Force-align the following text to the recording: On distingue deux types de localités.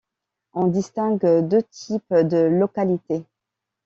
On 0.53 0.65
distingue 0.65 1.23
deux 1.47 1.61
types 1.61 2.11
de 2.11 2.37
localités. 2.47 3.23